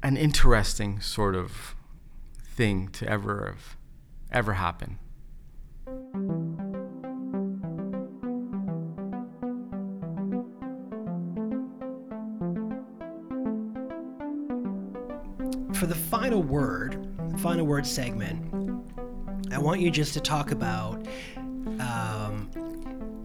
an 0.01 0.17
interesting 0.17 0.99
sort 0.99 1.35
of 1.35 1.75
thing 2.43 2.87
to 2.89 3.07
ever 3.07 3.55
ever 4.31 4.53
happen. 4.53 4.97
for 15.81 15.87
the 15.87 15.95
final 15.95 16.43
word, 16.43 17.07
final 17.39 17.65
word 17.65 17.87
segment, 17.87 18.39
I 19.51 19.57
want 19.57 19.81
you 19.81 19.89
just 19.89 20.13
to 20.13 20.19
talk 20.19 20.51
about 20.51 21.07
um, 21.79 22.51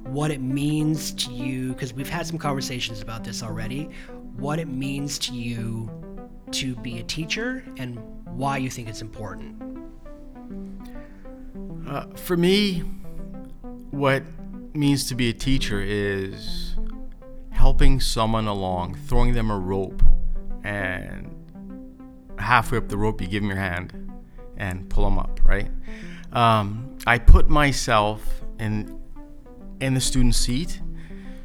what 0.07 0.31
it 0.31 0.41
means 0.41 1.13
to 1.13 1.33
you, 1.35 1.75
because 1.75 1.93
we've 1.93 2.09
had 2.09 2.27
some 2.27 2.39
conversations 2.39 3.03
about 3.03 3.25
this 3.25 3.43
already, 3.43 3.91
what 4.37 4.59
it 4.59 4.69
means 4.69 5.19
to 5.19 5.35
you 5.35 5.91
to 6.53 6.75
be 6.77 6.99
a 6.99 7.03
teacher 7.03 7.63
and 7.77 7.99
why 8.25 8.57
you 8.57 8.71
think 8.71 8.89
it's 8.89 9.03
important. 9.03 9.65
Uh, 11.87 12.07
for 12.16 12.37
me, 12.37 12.81
what 13.90 14.25
means 14.75 15.07
to 15.09 15.14
be 15.14 15.28
a 15.28 15.33
teacher 15.33 15.81
is 15.81 16.75
helping 17.50 18.00
someone 18.00 18.47
along, 18.47 18.95
throwing 18.95 19.33
them 19.33 19.50
a 19.50 19.59
rope, 19.59 20.02
and 20.64 21.33
halfway 22.38 22.78
up 22.78 22.88
the 22.88 22.99
rope, 22.99 23.21
you 23.21 23.28
give 23.28 23.43
them 23.43 23.50
your 23.50 23.59
hand 23.59 24.12
and 24.57 24.88
pull 24.90 25.05
them 25.05 25.19
up, 25.19 25.40
right? 25.45 25.71
Um, 26.33 26.97
I 27.07 27.19
put 27.19 27.49
myself 27.49 28.43
in 28.59 29.00
in 29.81 29.95
the 29.95 30.00
student 30.00 30.35
seat, 30.35 30.81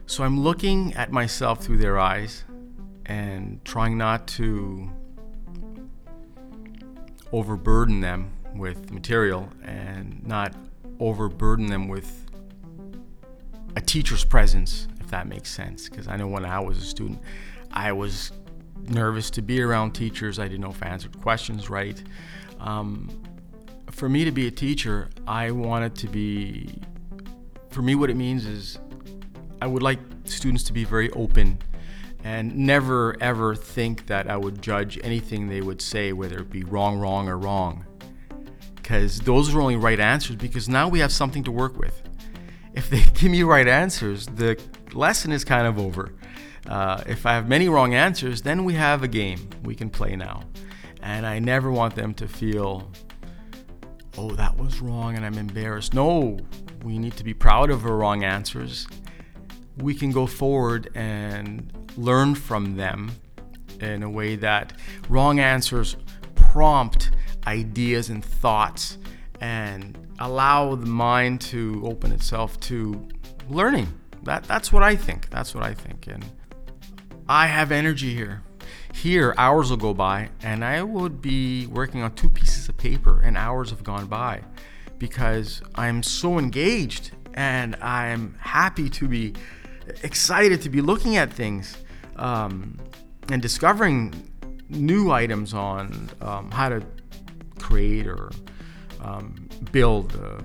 so 0.06 0.24
I'm 0.24 0.40
looking 0.40 0.94
at 0.96 1.12
myself 1.12 1.64
through 1.64 1.78
their 1.78 2.00
eyes 2.00 2.46
and 3.06 3.64
trying 3.64 3.98
not 3.98 4.26
to 4.28 4.90
overburden 7.32 8.02
them 8.02 8.32
with 8.56 8.92
material 8.92 9.50
and 9.64 10.26
not 10.26 10.54
overburden 11.00 11.68
them 11.68 11.88
with 11.88 12.26
a 13.76 13.82
teacher's 13.82 14.24
presence, 14.24 14.88
if 15.00 15.08
that 15.10 15.28
makes 15.28 15.50
sense. 15.50 15.90
Because 15.90 16.08
I 16.08 16.16
know 16.18 16.28
when 16.28 16.46
I 16.46 16.60
was 16.60 16.78
a 16.78 16.86
student, 16.86 17.20
I 17.72 17.92
was 17.92 18.32
nervous 18.90 19.30
to 19.32 19.42
be 19.42 19.62
around 19.62 19.94
teachers. 19.94 20.40
I 20.40 20.48
didn't 20.48 20.62
know 20.62 20.72
if 20.72 20.84
I 20.84 20.88
answered 20.88 21.20
questions 21.22 21.70
right. 21.70 22.02
Um, 22.60 23.10
for 23.90 24.10
me 24.10 24.26
to 24.26 24.32
be 24.32 24.48
a 24.48 24.52
teacher, 24.52 25.10
I 25.28 25.52
wanted 25.52 25.96
to 25.96 26.08
be, 26.08 26.82
for 27.70 27.82
me, 27.82 27.96
what 27.96 28.10
it 28.10 28.16
means 28.16 28.46
is 28.46 28.80
I 29.62 29.68
would 29.68 29.84
like 29.84 30.00
students 30.26 30.64
to 30.64 30.74
be 30.74 30.84
very 30.84 31.10
open 31.12 31.60
and 32.24 32.56
never 32.56 33.16
ever 33.20 33.56
think 33.56 34.08
that 34.08 34.30
I 34.30 34.38
would 34.38 34.62
judge 34.62 35.00
anything 35.04 35.50
they 35.50 35.62
would 35.62 35.82
say, 35.82 36.14
whether 36.14 36.40
it 36.40 36.50
be 36.50 36.64
wrong, 36.64 37.00
wrong, 37.00 37.28
or 37.28 37.38
wrong. 37.38 37.86
Because 38.92 39.22
those 39.22 39.56
are 39.56 39.62
only 39.62 39.78
right 39.78 40.02
answers, 40.02 40.36
because 40.36 40.68
now 40.68 40.90
we 40.90 41.00
have 41.00 41.14
something 41.14 41.46
to 41.46 41.52
work 41.52 41.80
with. 41.80 42.04
If 42.74 42.90
they 42.90 43.00
give 43.14 43.32
me 43.32 43.42
right 43.42 43.66
answers, 43.66 44.26
the 44.26 44.62
lesson 44.92 45.32
is 45.32 45.46
kind 45.46 45.66
of 45.66 45.80
over. 45.80 46.12
Uh, 46.68 47.02
if 47.08 47.26
I 47.26 47.36
have 47.36 47.48
many 47.48 47.70
wrong 47.70 47.94
answers, 47.94 48.42
then 48.42 48.66
we 48.66 48.74
have 48.74 49.02
a 49.02 49.08
game 49.08 49.50
we 49.64 49.76
can 49.76 49.90
play 49.90 50.18
now. 50.18 50.44
And 51.02 51.26
I 51.26 51.40
never 51.40 51.72
want 51.72 51.96
them 51.96 52.14
to 52.16 52.28
feel, 52.28 52.92
oh, 54.18 54.32
that 54.32 54.58
was 54.58 54.82
wrong 54.82 55.16
and 55.16 55.26
I'm 55.26 55.38
embarrassed. 55.38 55.94
No, 55.94 56.38
we 56.84 57.00
need 57.00 57.16
to 57.16 57.24
be 57.24 57.34
proud 57.34 57.70
of 57.70 57.86
our 57.86 57.96
wrong 57.96 58.26
answers. 58.26 58.90
We 59.78 59.96
can 59.96 60.12
go 60.12 60.28
forward 60.28 60.90
and 60.96 61.72
learn 61.96 62.36
from 62.36 62.76
them 62.76 63.14
in 63.80 64.04
a 64.04 64.10
way 64.10 64.36
that 64.36 64.74
wrong 65.08 65.40
answers 65.40 65.96
prompt 66.36 67.12
ideas 67.48 68.10
and 68.10 68.24
thoughts 68.24 68.98
and 69.40 69.98
allow 70.20 70.76
the 70.76 70.86
mind 70.86 71.42
to 71.42 71.82
open 71.86 72.12
itself 72.12 72.60
to 72.62 73.08
learning. 73.50 73.92
That, 74.24 74.44
that's 74.44 74.72
what 74.72 74.84
I 74.84 74.96
think. 74.96 75.30
That's 75.30 75.56
what 75.56 75.64
I 75.64 75.74
think. 75.74 76.08
And 76.08 76.24
I 77.28 77.48
have 77.48 77.72
energy 77.72 78.14
here. 78.14 78.44
Here, 78.94 79.34
hours 79.38 79.70
will 79.70 79.78
go 79.78 79.94
by, 79.94 80.30
and 80.44 80.66
I 80.66 80.84
would 80.84 81.22
be 81.22 81.66
working 81.68 82.04
on 82.04 82.14
two 82.14 82.30
pieces 82.30 82.68
of 82.68 82.78
paper, 82.78 83.22
and 83.22 83.38
hours 83.38 83.70
have 83.70 83.84
gone 83.84 84.06
by 84.06 84.42
because 85.00 85.64
I'm 85.76 86.04
so 86.04 86.38
engaged 86.38 87.12
and 87.34 87.76
I'm 87.78 88.36
happy 88.40 88.90
to 88.90 89.08
be 89.08 89.34
excited 90.04 90.62
to 90.62 90.70
be 90.70 90.82
looking 90.82 91.16
at 91.16 91.34
things 91.34 91.78
um, 92.18 92.78
and 93.30 93.42
discovering 93.42 94.14
new 94.70 95.12
items 95.12 95.54
on 95.54 96.10
um, 96.22 96.52
how 96.52 96.70
to 96.70 96.84
create 97.62 98.08
or 98.08 98.32
um, 99.02 99.48
build 99.72 100.16
a 100.16 100.44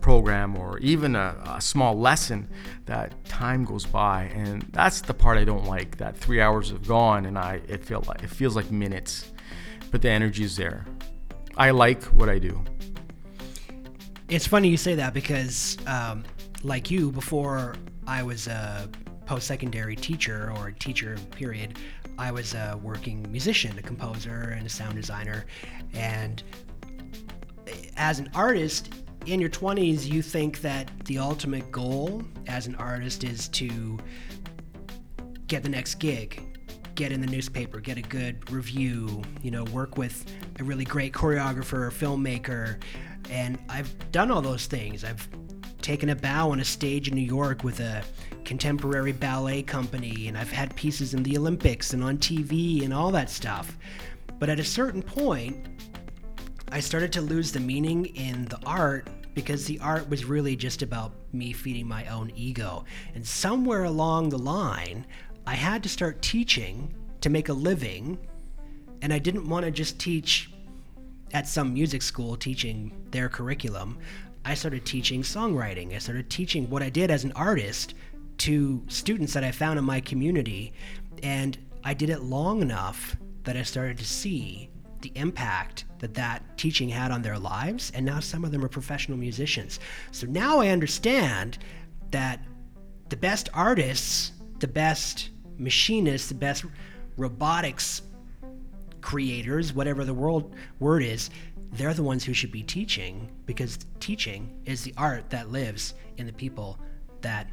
program 0.00 0.56
or 0.56 0.78
even 0.78 1.16
a, 1.16 1.36
a, 1.56 1.60
small 1.60 1.98
lesson, 1.98 2.48
that 2.86 3.24
time 3.24 3.64
goes 3.64 3.84
by, 3.84 4.24
and 4.34 4.62
that's 4.72 5.00
the 5.00 5.14
part 5.14 5.38
I 5.38 5.44
don't 5.44 5.64
like. 5.64 5.96
That 5.98 6.16
three 6.16 6.40
hours 6.40 6.70
have 6.70 6.86
gone, 6.86 7.26
and 7.26 7.38
I 7.38 7.60
it 7.68 7.84
feel 7.84 8.02
like 8.06 8.22
it 8.22 8.30
feels 8.30 8.56
like 8.56 8.70
minutes, 8.70 9.32
but 9.90 10.02
the 10.02 10.10
energy 10.10 10.44
is 10.44 10.56
there. 10.56 10.86
I 11.56 11.70
like 11.72 12.02
what 12.04 12.28
I 12.28 12.38
do. 12.38 12.64
It's 14.28 14.46
funny 14.46 14.68
you 14.68 14.76
say 14.76 14.94
that 14.94 15.14
because, 15.14 15.76
um, 15.86 16.24
like 16.62 16.90
you, 16.90 17.10
before 17.10 17.74
I 18.06 18.22
was 18.22 18.46
a 18.46 18.88
post 19.26 19.46
secondary 19.46 19.96
teacher 19.96 20.52
or 20.56 20.70
teacher, 20.70 21.16
period, 21.32 21.78
I 22.18 22.32
was 22.32 22.54
a 22.54 22.78
working 22.82 23.30
musician, 23.30 23.78
a 23.78 23.82
composer, 23.82 24.54
and 24.56 24.66
a 24.66 24.70
sound 24.70 24.96
designer. 24.96 25.46
And 25.94 26.42
as 27.96 28.18
an 28.18 28.28
artist, 28.34 28.92
in 29.26 29.40
your 29.40 29.50
20s, 29.50 30.04
you 30.04 30.22
think 30.22 30.60
that 30.62 30.90
the 31.04 31.18
ultimate 31.18 31.70
goal 31.70 32.22
as 32.46 32.66
an 32.66 32.74
artist 32.76 33.24
is 33.24 33.48
to 33.48 33.98
get 35.46 35.62
the 35.62 35.68
next 35.68 35.96
gig, 35.96 36.58
get 36.94 37.12
in 37.12 37.20
the 37.20 37.26
newspaper, 37.26 37.78
get 37.78 37.98
a 37.98 38.02
good 38.02 38.50
review, 38.50 39.22
you 39.42 39.50
know, 39.50 39.64
work 39.64 39.96
with 39.96 40.24
a 40.58 40.64
really 40.64 40.84
great 40.84 41.12
choreographer 41.12 41.86
or 41.86 41.90
filmmaker. 41.90 42.80
And 43.30 43.58
I've 43.68 43.94
done 44.10 44.30
all 44.30 44.42
those 44.42 44.66
things. 44.66 45.04
I've 45.04 45.28
taken 45.80 46.10
a 46.10 46.16
bow 46.16 46.50
on 46.50 46.60
a 46.60 46.64
stage 46.64 47.08
in 47.08 47.14
New 47.14 47.20
York 47.20 47.64
with 47.64 47.80
a 47.80 48.02
contemporary 48.44 49.12
ballet 49.12 49.62
company, 49.62 50.28
and 50.28 50.36
I've 50.36 50.50
had 50.50 50.74
pieces 50.76 51.14
in 51.14 51.22
the 51.22 51.36
Olympics 51.36 51.92
and 51.92 52.02
on 52.02 52.18
TV 52.18 52.84
and 52.84 52.92
all 52.92 53.10
that 53.12 53.30
stuff. 53.30 53.76
But 54.38 54.48
at 54.48 54.60
a 54.60 54.64
certain 54.64 55.02
point, 55.02 55.66
I 56.70 56.80
started 56.80 57.12
to 57.14 57.20
lose 57.20 57.52
the 57.52 57.60
meaning 57.60 58.06
in 58.06 58.44
the 58.46 58.58
art 58.66 59.08
because 59.34 59.66
the 59.66 59.78
art 59.80 60.08
was 60.08 60.24
really 60.24 60.56
just 60.56 60.82
about 60.82 61.12
me 61.32 61.52
feeding 61.52 61.86
my 61.86 62.06
own 62.06 62.32
ego. 62.34 62.84
And 63.14 63.26
somewhere 63.26 63.84
along 63.84 64.30
the 64.30 64.38
line, 64.38 65.06
I 65.46 65.54
had 65.54 65.82
to 65.84 65.88
start 65.88 66.20
teaching 66.20 66.94
to 67.20 67.30
make 67.30 67.48
a 67.48 67.52
living, 67.52 68.18
and 69.00 69.12
I 69.12 69.18
didn't 69.18 69.48
want 69.48 69.64
to 69.64 69.70
just 69.70 69.98
teach 69.98 70.50
at 71.32 71.46
some 71.46 71.72
music 71.72 72.02
school 72.02 72.36
teaching 72.36 72.92
their 73.10 73.28
curriculum. 73.28 73.98
I 74.48 74.54
started 74.54 74.86
teaching 74.86 75.20
songwriting. 75.20 75.94
I 75.94 75.98
started 75.98 76.30
teaching 76.30 76.70
what 76.70 76.82
I 76.82 76.88
did 76.88 77.10
as 77.10 77.22
an 77.22 77.32
artist 77.32 77.92
to 78.38 78.82
students 78.88 79.34
that 79.34 79.44
I 79.44 79.50
found 79.52 79.78
in 79.78 79.84
my 79.84 80.00
community. 80.00 80.72
And 81.22 81.58
I 81.84 81.92
did 81.92 82.08
it 82.08 82.22
long 82.22 82.62
enough 82.62 83.14
that 83.44 83.58
I 83.58 83.62
started 83.62 83.98
to 83.98 84.06
see 84.06 84.70
the 85.02 85.12
impact 85.16 85.84
that 85.98 86.14
that 86.14 86.56
teaching 86.56 86.88
had 86.88 87.10
on 87.10 87.20
their 87.20 87.38
lives. 87.38 87.92
And 87.94 88.06
now 88.06 88.20
some 88.20 88.42
of 88.42 88.50
them 88.50 88.64
are 88.64 88.70
professional 88.70 89.18
musicians. 89.18 89.80
So 90.12 90.26
now 90.26 90.60
I 90.60 90.68
understand 90.68 91.58
that 92.10 92.40
the 93.10 93.18
best 93.18 93.50
artists, 93.52 94.32
the 94.60 94.68
best 94.68 95.28
machinists, 95.58 96.28
the 96.30 96.34
best 96.34 96.64
robotics 97.18 98.00
creators, 99.02 99.74
whatever 99.74 100.04
the 100.04 100.14
world 100.14 100.54
word 100.80 101.02
is, 101.02 101.28
they're 101.72 101.94
the 101.94 102.02
ones 102.02 102.24
who 102.24 102.32
should 102.32 102.52
be 102.52 102.62
teaching 102.62 103.30
because 103.46 103.78
teaching 104.00 104.60
is 104.64 104.82
the 104.82 104.94
art 104.96 105.28
that 105.30 105.50
lives 105.50 105.94
in 106.16 106.26
the 106.26 106.32
people 106.32 106.78
that 107.20 107.48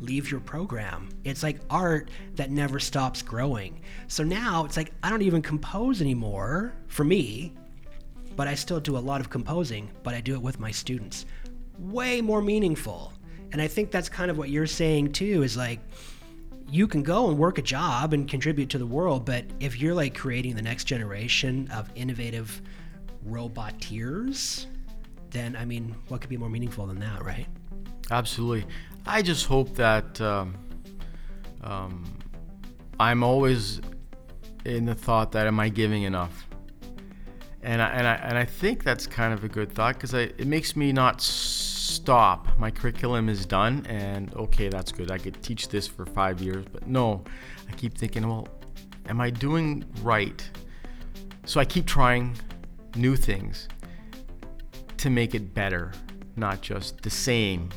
leave 0.00 0.30
your 0.30 0.40
program. 0.40 1.08
It's 1.24 1.42
like 1.42 1.60
art 1.68 2.10
that 2.36 2.50
never 2.50 2.80
stops 2.80 3.22
growing. 3.22 3.80
So 4.08 4.24
now 4.24 4.64
it's 4.64 4.76
like 4.76 4.92
I 5.02 5.10
don't 5.10 5.22
even 5.22 5.42
compose 5.42 6.00
anymore 6.00 6.72
for 6.86 7.04
me, 7.04 7.52
but 8.36 8.48
I 8.48 8.54
still 8.54 8.80
do 8.80 8.96
a 8.96 8.98
lot 8.98 9.20
of 9.20 9.28
composing, 9.28 9.90
but 10.02 10.14
I 10.14 10.20
do 10.20 10.34
it 10.34 10.42
with 10.42 10.58
my 10.58 10.70
students. 10.70 11.26
Way 11.78 12.20
more 12.20 12.40
meaningful. 12.40 13.12
And 13.52 13.60
I 13.60 13.68
think 13.68 13.90
that's 13.90 14.08
kind 14.08 14.30
of 14.30 14.38
what 14.38 14.48
you're 14.48 14.66
saying 14.66 15.12
too 15.12 15.42
is 15.42 15.56
like 15.56 15.80
you 16.70 16.86
can 16.86 17.02
go 17.02 17.28
and 17.28 17.36
work 17.36 17.58
a 17.58 17.62
job 17.62 18.12
and 18.12 18.28
contribute 18.28 18.70
to 18.70 18.78
the 18.78 18.86
world, 18.86 19.24
but 19.24 19.44
if 19.58 19.80
you're 19.80 19.94
like 19.94 20.16
creating 20.16 20.54
the 20.54 20.62
next 20.62 20.84
generation 20.84 21.68
of 21.74 21.90
innovative 21.96 22.62
roboteers, 23.26 24.66
then 25.30 25.56
I 25.56 25.64
mean, 25.64 25.94
what 26.08 26.20
could 26.20 26.30
be 26.30 26.36
more 26.36 26.50
meaningful 26.50 26.86
than 26.86 26.98
that, 27.00 27.24
right? 27.24 27.46
Absolutely. 28.10 28.66
I 29.06 29.22
just 29.22 29.46
hope 29.46 29.74
that 29.76 30.20
um, 30.20 30.54
um, 31.62 32.04
I'm 32.98 33.22
always 33.22 33.80
in 34.64 34.84
the 34.84 34.94
thought 34.94 35.32
that 35.32 35.46
am 35.46 35.60
I 35.60 35.68
giving 35.68 36.02
enough? 36.02 36.46
And 37.62 37.82
I, 37.82 37.88
and 37.90 38.06
I, 38.06 38.14
and 38.14 38.38
I 38.38 38.44
think 38.44 38.84
that's 38.84 39.06
kind 39.06 39.34
of 39.34 39.44
a 39.44 39.48
good 39.48 39.72
thought 39.72 39.94
because 39.94 40.14
it 40.14 40.46
makes 40.46 40.76
me 40.76 40.92
not 40.92 41.20
stop. 41.20 42.58
My 42.58 42.70
curriculum 42.70 43.28
is 43.28 43.44
done, 43.44 43.84
and 43.86 44.34
okay, 44.34 44.68
that's 44.68 44.92
good. 44.92 45.10
I 45.10 45.18
could 45.18 45.42
teach 45.42 45.68
this 45.68 45.86
for 45.86 46.06
five 46.06 46.40
years, 46.40 46.64
but 46.72 46.86
no, 46.86 47.22
I 47.68 47.72
keep 47.72 47.96
thinking, 47.96 48.26
well, 48.26 48.48
am 49.06 49.20
I 49.20 49.28
doing 49.28 49.84
right? 50.02 50.48
So 51.44 51.60
I 51.60 51.64
keep 51.66 51.86
trying 51.86 52.34
new 52.96 53.16
things 53.16 53.68
to 54.98 55.10
make 55.10 55.34
it 55.34 55.54
better, 55.54 55.92
not 56.36 56.60
just 56.60 57.02
the 57.02 57.10
same. 57.10 57.70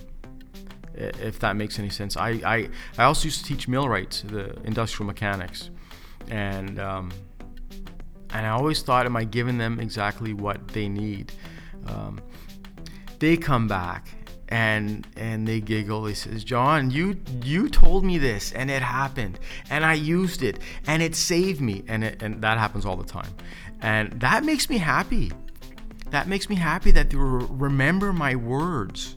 If 0.95 1.39
that 1.39 1.55
makes 1.55 1.79
any 1.79 1.89
sense. 1.89 2.15
I, 2.17 2.29
I, 2.45 2.69
I 2.99 3.05
also 3.05 3.25
used 3.25 3.39
to 3.39 3.45
teach 3.45 3.67
millwrights, 3.67 4.21
the 4.21 4.55
industrial 4.63 5.07
mechanics, 5.07 5.71
and 6.29 6.79
um, 6.79 7.11
and 8.29 8.45
I 8.45 8.49
always 8.49 8.83
thought, 8.83 9.07
am 9.07 9.15
I 9.15 9.23
giving 9.23 9.57
them 9.57 9.79
exactly 9.79 10.33
what 10.33 10.67
they 10.67 10.87
need? 10.87 11.33
Um, 11.87 12.21
they 13.19 13.37
come 13.37 13.67
back 13.67 14.07
and 14.49 15.07
and 15.15 15.47
they 15.47 15.61
giggle 15.61 16.03
they 16.03 16.13
says 16.13 16.43
john 16.43 16.91
you 16.91 17.19
you 17.41 17.69
told 17.69 18.03
me 18.03 18.17
this 18.17 18.51
and 18.51 18.69
it 18.69 18.81
happened 18.81 19.39
and 19.69 19.85
i 19.85 19.93
used 19.93 20.43
it 20.43 20.59
and 20.85 21.01
it 21.01 21.15
saved 21.15 21.61
me 21.61 21.83
and 21.87 22.03
it, 22.03 22.21
and 22.21 22.41
that 22.41 22.57
happens 22.57 22.85
all 22.85 22.97
the 22.97 23.05
time 23.05 23.33
and 23.83 24.11
that 24.19 24.43
makes 24.43 24.69
me 24.69 24.79
happy 24.79 25.31
that 26.09 26.27
makes 26.27 26.47
me 26.47 26.55
happy 26.55 26.91
that 26.91 27.09
they 27.09 27.17
remember 27.17 28.13
my 28.13 28.35
words 28.35 29.15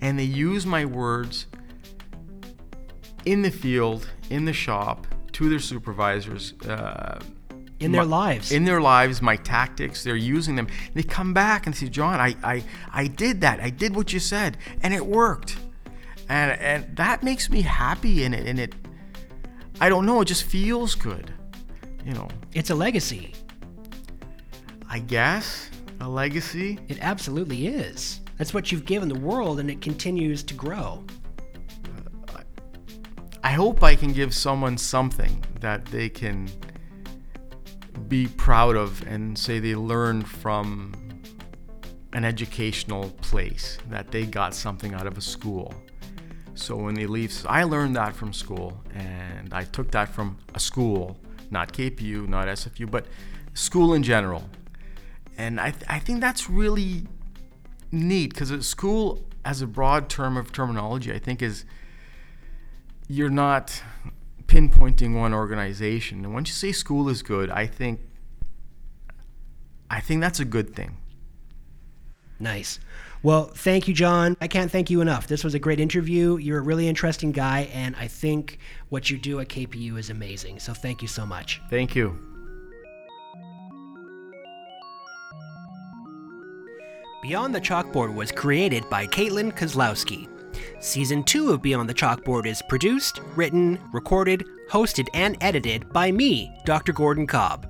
and 0.00 0.16
they 0.16 0.24
use 0.24 0.64
my 0.64 0.84
words 0.84 1.46
in 3.24 3.42
the 3.42 3.50
field 3.50 4.08
in 4.30 4.44
the 4.44 4.52
shop 4.52 5.06
to 5.32 5.48
their 5.48 5.58
supervisors 5.58 6.52
uh, 6.62 7.18
in 7.80 7.92
their 7.92 8.04
my, 8.04 8.08
lives. 8.08 8.52
In 8.52 8.64
their 8.64 8.80
lives, 8.80 9.22
my 9.22 9.36
tactics, 9.36 10.02
they're 10.04 10.16
using 10.16 10.56
them. 10.56 10.68
They 10.94 11.02
come 11.02 11.34
back 11.34 11.66
and 11.66 11.74
say, 11.74 11.88
John, 11.88 12.20
I, 12.20 12.36
I, 12.42 12.64
I 12.92 13.06
did 13.06 13.40
that. 13.40 13.60
I 13.60 13.70
did 13.70 13.94
what 13.94 14.12
you 14.12 14.18
said, 14.18 14.56
and 14.82 14.92
it 14.92 15.04
worked. 15.04 15.56
And, 16.28 16.52
and 16.60 16.96
that 16.96 17.22
makes 17.22 17.50
me 17.50 17.62
happy 17.62 18.24
in 18.24 18.34
it. 18.34 18.46
And 18.46 18.58
it, 18.58 18.74
I 19.80 19.88
don't 19.88 20.06
know, 20.06 20.20
it 20.20 20.26
just 20.26 20.44
feels 20.44 20.94
good. 20.94 21.32
You 22.04 22.14
know, 22.14 22.28
it's 22.52 22.70
a 22.70 22.74
legacy. 22.74 23.34
I 24.88 25.00
guess 25.00 25.70
a 26.00 26.08
legacy. 26.08 26.78
It 26.88 26.98
absolutely 27.00 27.66
is. 27.66 28.20
That's 28.38 28.54
what 28.54 28.72
you've 28.72 28.84
given 28.84 29.08
the 29.08 29.18
world, 29.18 29.60
and 29.60 29.70
it 29.70 29.80
continues 29.80 30.42
to 30.44 30.54
grow. 30.54 31.04
I 33.42 33.52
hope 33.52 33.82
I 33.82 33.94
can 33.94 34.12
give 34.12 34.34
someone 34.34 34.76
something 34.76 35.44
that 35.60 35.84
they 35.86 36.08
can 36.08 36.48
be 38.08 38.26
proud 38.26 38.76
of 38.76 39.06
and 39.06 39.38
say 39.38 39.58
they 39.58 39.74
learned 39.74 40.28
from 40.28 40.92
an 42.14 42.24
educational 42.24 43.10
place, 43.22 43.78
that 43.90 44.10
they 44.10 44.24
got 44.24 44.54
something 44.54 44.94
out 44.94 45.06
of 45.06 45.18
a 45.18 45.20
school. 45.20 45.74
So 46.54 46.76
when 46.76 46.94
they 46.94 47.06
leave, 47.06 47.44
I 47.48 47.64
learned 47.64 47.94
that 47.96 48.16
from 48.16 48.32
school, 48.32 48.82
and 48.94 49.52
I 49.52 49.64
took 49.64 49.90
that 49.92 50.08
from 50.08 50.38
a 50.54 50.60
school, 50.60 51.18
not 51.50 51.72
KPU, 51.72 52.28
not 52.28 52.48
SFU, 52.48 52.90
but 52.90 53.06
school 53.54 53.94
in 53.94 54.02
general. 54.02 54.42
And 55.38 55.60
I, 55.60 55.70
th- 55.70 55.84
I 55.88 56.00
think 56.00 56.20
that's 56.20 56.50
really 56.50 57.06
neat 57.92 58.34
because 58.34 58.66
school, 58.66 59.24
as 59.44 59.62
a 59.62 59.66
broad 59.66 60.10
term 60.10 60.36
of 60.36 60.52
terminology, 60.52 61.12
I 61.12 61.18
think 61.18 61.40
is 61.40 61.64
you're 63.08 63.30
not 63.30 63.82
pinpointing 64.46 65.18
one 65.18 65.32
organization. 65.32 66.24
And 66.24 66.34
once 66.34 66.48
you 66.48 66.54
say 66.54 66.72
school 66.72 67.08
is 67.08 67.22
good, 67.22 67.50
I 67.50 67.66
think 67.66 68.00
I 69.90 70.00
think 70.00 70.20
that's 70.20 70.40
a 70.40 70.44
good 70.44 70.74
thing. 70.74 70.98
Nice. 72.40 72.78
Well, 73.22 73.46
thank 73.46 73.88
you, 73.88 73.94
John. 73.94 74.36
I 74.40 74.46
can't 74.46 74.70
thank 74.70 74.90
you 74.90 75.00
enough. 75.00 75.26
This 75.26 75.42
was 75.42 75.54
a 75.54 75.58
great 75.58 75.80
interview. 75.80 76.36
You're 76.36 76.58
a 76.58 76.62
really 76.62 76.86
interesting 76.86 77.32
guy, 77.32 77.70
and 77.72 77.96
I 77.96 78.06
think 78.06 78.58
what 78.90 79.10
you 79.10 79.18
do 79.18 79.40
at 79.40 79.48
KPU 79.48 79.98
is 79.98 80.10
amazing. 80.10 80.60
So 80.60 80.72
thank 80.72 81.02
you 81.02 81.08
so 81.08 81.26
much. 81.26 81.60
Thank 81.70 81.96
you. 81.96 82.27
Beyond 87.20 87.52
the 87.52 87.60
Chalkboard 87.60 88.14
was 88.14 88.30
created 88.30 88.88
by 88.88 89.04
Caitlin 89.04 89.52
Kozlowski. 89.52 90.28
Season 90.80 91.24
2 91.24 91.50
of 91.50 91.60
Beyond 91.60 91.88
the 91.88 91.94
Chalkboard 91.94 92.46
is 92.46 92.62
produced, 92.68 93.20
written, 93.34 93.80
recorded, 93.92 94.44
hosted, 94.70 95.08
and 95.14 95.36
edited 95.40 95.92
by 95.92 96.12
me, 96.12 96.56
Dr. 96.64 96.92
Gordon 96.92 97.26
Cobb. 97.26 97.66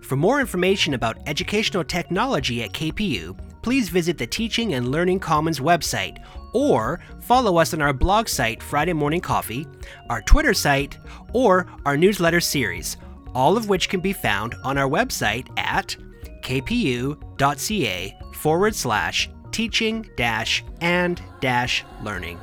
For 0.00 0.16
more 0.16 0.40
information 0.40 0.94
about 0.94 1.18
educational 1.26 1.84
technology 1.84 2.64
at 2.64 2.72
KPU, 2.72 3.38
please 3.62 3.88
visit 3.88 4.18
the 4.18 4.26
Teaching 4.26 4.74
and 4.74 4.90
Learning 4.90 5.20
Commons 5.20 5.60
website 5.60 6.18
or 6.52 6.98
follow 7.20 7.56
us 7.56 7.72
on 7.72 7.80
our 7.80 7.92
blog 7.92 8.26
site, 8.26 8.60
Friday 8.60 8.94
Morning 8.94 9.20
Coffee, 9.20 9.64
our 10.10 10.22
Twitter 10.22 10.54
site, 10.54 10.98
or 11.32 11.68
our 11.86 11.96
newsletter 11.96 12.40
series, 12.40 12.96
all 13.32 13.56
of 13.56 13.68
which 13.68 13.88
can 13.88 14.00
be 14.00 14.12
found 14.12 14.56
on 14.64 14.76
our 14.76 14.88
website 14.88 15.46
at 15.56 15.96
kpu.ca 16.42 18.18
forward 18.38 18.74
slash 18.74 19.28
teaching 19.50 20.08
dash 20.16 20.64
and 20.80 21.20
dash 21.40 21.84
learning. 22.02 22.38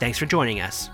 Thanks 0.00 0.18
for 0.18 0.26
joining 0.26 0.60
us. 0.60 0.90